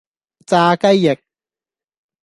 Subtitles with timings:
[0.47, 1.15] 炸雞翼